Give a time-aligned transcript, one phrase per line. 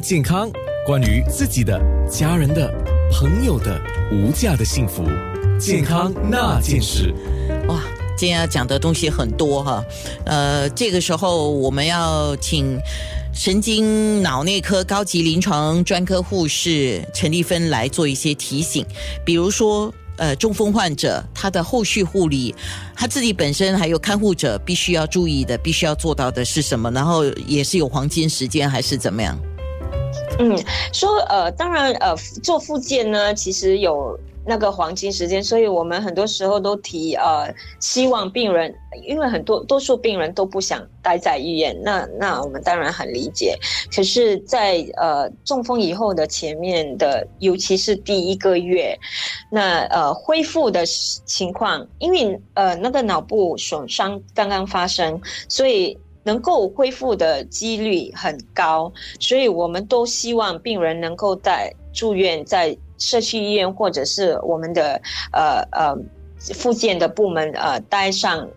[0.00, 0.50] 健康，
[0.84, 2.72] 关于自己的、家人的、
[3.12, 3.80] 朋友的
[4.12, 5.04] 无价的幸福，
[5.58, 7.14] 健康那件事。
[7.68, 7.82] 哇，
[8.16, 9.84] 今天要讲的东西很多哈，
[10.24, 12.78] 呃，这个时候我们要请
[13.34, 18.84] 神经脑内科高级临床专科护士陈丽芬来做一些提醒，
[19.24, 19.92] 比如说。
[20.18, 22.54] 呃，中风患者他的后续护理，
[22.94, 26.90] 他自己本身还有看护者必须要注意的，必须要做到的是什么？
[26.90, 29.38] 然后也是有黄金时间还是怎么样？
[30.38, 30.56] 嗯，
[30.92, 34.18] 说呃，当然呃，做复健呢，其实有。
[34.48, 38.72] 那个黄金时间，所以我们很多时候都提呃，希望病人，
[39.04, 43.58] 因为很多多数病人都不想待在医院，那那我们当然很理解。
[43.92, 48.96] 可是，在呃中风以后的前面的，尤其是第一个月，
[49.50, 62.76] 那呃恢复的情况，因为呃那个脑部损伤刚刚发生，所以能够恢复的几率很高，所以我们都希望病人能够在住院在。
[62.98, 64.98] 社区医院或者是我们的
[65.30, 65.94] 呃呃
[66.54, 68.48] 复健的部门呃待上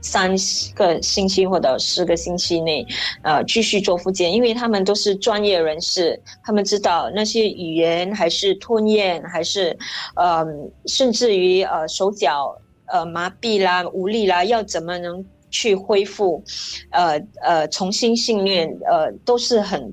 [0.00, 0.30] 三
[0.76, 2.86] 个星期或者四个星期内
[3.22, 9.76] 呃继续做复健，因为他们都是专业人士，他们知道那些语言还是吞咽还是
[10.14, 10.46] 呃
[10.86, 15.24] 甚至于呃手脚呃麻痹啦无力啦要怎么能
[15.54, 16.42] 去恢复
[16.90, 19.92] 呃呃重新训练呃都是很。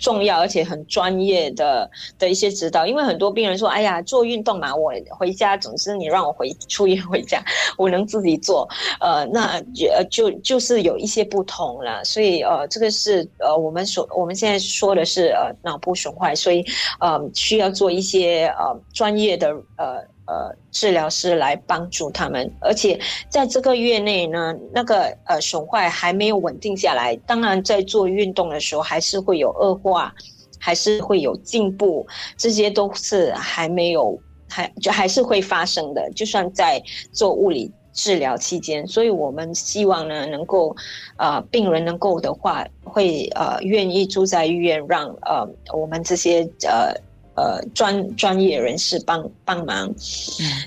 [0.00, 7.42] 重要而且很专业的的一些指导，因为很多病人说：“哎呀，做运动嘛，我回家总之你让我回出院回家，
[7.76, 8.64] 我能自己做。”
[9.02, 12.04] 呃，那就就就是有一些不同了。
[12.04, 16.64] 所以呃，这个是呃我们所我们现在说的是呃脑部损坏，所以
[17.00, 20.06] 呃需要做一些呃专业的呃。
[20.28, 27.16] 呃，治疗师来帮助他们，而且在这个月内呢，那个呃损坏还没有稳定下来。
[27.26, 30.14] 当然，在做运动的时候，还是会有恶化，
[30.60, 34.20] 还是会有进步，这些都是还没有，
[34.50, 36.10] 还就还是会发生的。
[36.14, 36.78] 就算在
[37.10, 40.76] 做物理治疗期间，所以我们希望呢，能够
[41.16, 46.94] 呃病人能够的话，会呃愿意住在医院，让呃我们这些呃。
[47.38, 49.94] 呃，专专业人士帮帮忙，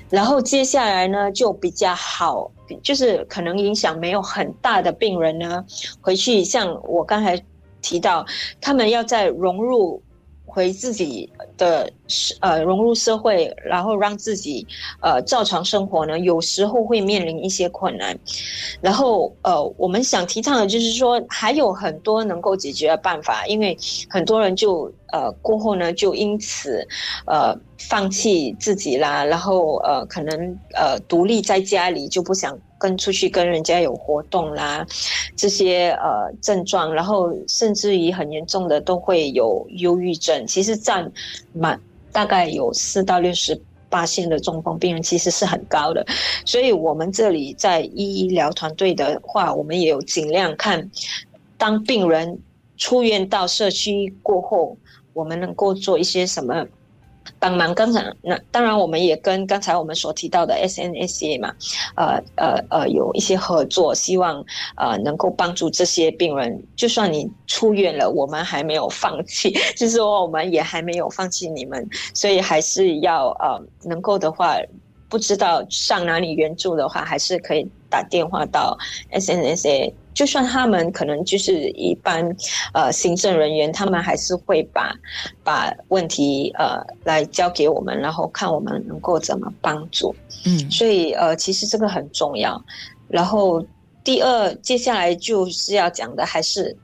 [0.08, 2.50] 然后接下来呢就比较好，
[2.82, 5.62] 就是可能影响没有很大的病人呢，
[6.00, 7.38] 回去像我刚才
[7.82, 8.24] 提到，
[8.58, 10.02] 他们要在融入。
[10.44, 11.90] 回自己的
[12.40, 14.66] 呃融入社会，然后让自己
[15.00, 18.14] 呃照常生活呢，有时候会面临一些困难。
[18.82, 23.74] 然后呃，我们想提倡的就是说，还有很多能够解决的办法，因为
[24.10, 26.84] 很多人就呃过后呢，就因此
[27.26, 32.58] 呃放弃自己啦，然后呃可能呃独立在家里就不想。
[32.82, 34.84] 跟出去跟人家有活动啦，
[35.36, 40.44] 这些呃症状，然后甚至于很严重的都会有忧郁症。
[40.48, 41.08] 其实占
[41.52, 41.80] 满
[42.10, 43.56] 大概有四到六十
[43.88, 46.04] 八线的中风病人，其实是很高的。
[46.44, 50.90] 所以我们这里在医疗团队的话，我们也有尽量看，
[51.56, 52.36] 当病人
[52.76, 54.76] 出院到社区过后，
[55.12, 56.66] 我们能够做一些什么。
[57.38, 61.54] 帮忙，刚才那当然，我们也跟刚才我们所提到的 SNSA 嘛，
[61.94, 66.60] 呃呃呃，有一些合作，希望呃能够帮助这些病人。
[66.74, 74.56] 就算你出院了，我们还没有放弃， 就是说我们也还没有放弃你们，所以还是要呃能够的话，
[75.12, 78.74] 不知道上哪里援助的话，还是可以打电话到
[79.12, 79.92] SNSA。
[80.14, 82.34] 就算他们可能就是一般，
[82.72, 84.94] 呃，行政人员，他们还是会把
[85.44, 90.14] 把问题呃来交给我们，然后看我们能够怎么帮助。
[90.46, 92.58] 嗯，所以呃，其实这个很重要。
[93.08, 93.62] 然后
[94.02, 96.74] 第二，接下来就是要讲的，还是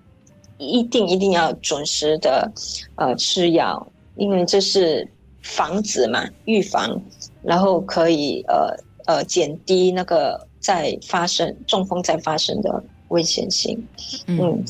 [0.59, 2.53] 一定一定要准时的
[2.97, 5.07] 呃吃药，因为这是
[5.43, 7.01] 防止嘛，预防，
[7.41, 8.75] 然后可以呃
[9.07, 12.85] 呃减低那个再发生中风再发生的。
[13.09, 13.83] 危险性，
[14.27, 14.63] 嗯，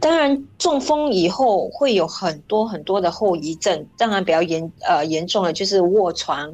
[0.00, 6.52] 当然中风以后会有很多很多的后遗症，当然比较严呃严重的就是卧床，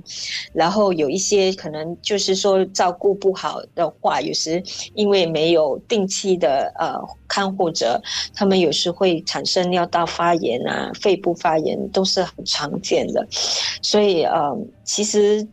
[0.53, 4.63] 然后有一些可能就是说照顾不好的话，有时
[4.95, 8.01] 因为没有定期的呃看护者，
[8.35, 13.27] 他们有时会产生尿道发炎啊、肺部发炎都是很常见的，
[13.81, 15.47] 所以呃其实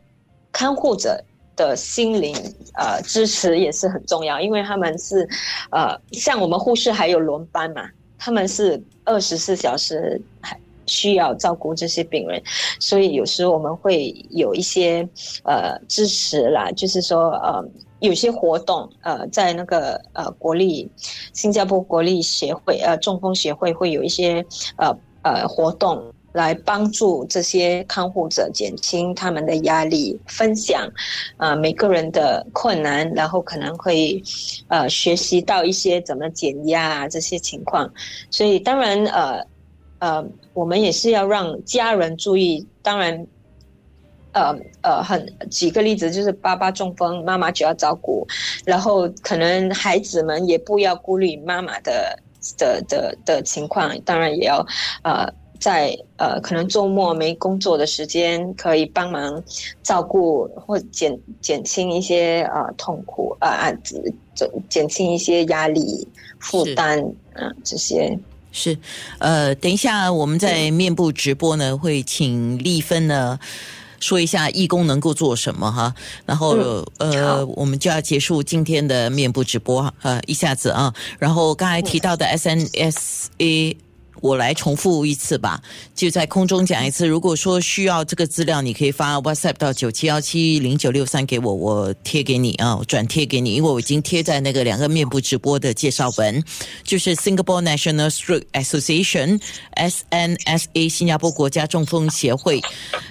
[0.52, 1.24] 看护者。
[1.56, 2.36] 的心灵
[2.76, 5.28] 呃支持也是很重要，因为他们是
[5.72, 12.42] 呃像我们护士还有轮班嘛，他们是二十四小时还需要照顾这些病人，
[12.80, 15.08] 所以有时候我们会有一些
[15.44, 17.64] 呃支持啦，就是说呃
[18.00, 20.92] 有些活动呃在那个呃国立
[21.34, 24.46] 新加坡国立协会呃中风协会会有一些
[24.78, 26.14] 呃呃活动。
[26.34, 30.92] 来帮助这些看护者减轻他们的压力，分享，
[31.38, 34.22] 呃，每个人的困难，然后可能会，
[34.68, 37.88] 呃，学习到一些怎么减压这些情况。
[38.32, 39.46] 所以当然，呃，
[40.00, 42.68] 呃，我们也是要让家人注意。
[42.82, 43.28] 当然，
[44.32, 48.28] 呃呃，很几个例子就是爸爸中风，妈妈就要照顾，
[48.66, 52.20] 然后可能孩子们也不要顾虑妈妈的
[52.58, 54.66] 的的的情况，当然也要，
[55.04, 55.32] 呃。
[55.64, 59.42] 在呃，可能周末没工作的时间，可以帮忙
[59.82, 63.72] 照顾或减减轻一些呃痛苦啊啊，
[64.36, 66.06] 减减轻一些压力
[66.40, 67.00] 负担
[67.34, 68.20] 啊这些。
[68.52, 68.78] 是
[69.20, 73.40] 呃，等一下我们在面部直播呢，会请丽芬呢
[74.02, 75.96] 说一下义工能够做什么哈，
[76.26, 76.58] 然后
[76.98, 83.78] 呃，我们就要结束今天的面部直播呃，一下子啊，然后刚才提到的 SNSA。
[84.22, 85.62] 我来重复一次吧，
[85.94, 87.06] 就在空中讲一次。
[87.08, 96.44] 如果说需要这个资料，你可以发 WhatsApp 到九七幺七零九六三给我，我贴给你啊，转贴给你，因为我已经贴在那个两个面部直播的介绍文，
[96.84, 99.42] 就是 Singapore National Stroke Association
[99.76, 102.62] SNSA 新加坡国家中风协会，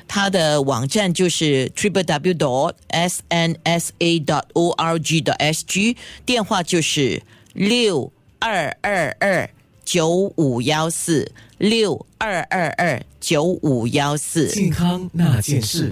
[0.08, 7.22] 它的网站就是 triple w dot snsa dot org dot sg，电话就是
[7.52, 9.50] 六二二二。
[9.84, 15.90] 九五幺四六二二二九五幺四，健康那件事。